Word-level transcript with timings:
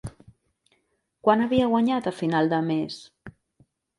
Quant 1.27 1.43
havia 1.43 1.67
guanyat 1.73 2.09
a 2.11 2.15
final 2.21 2.51
de 2.53 2.61
mes? 2.73 2.97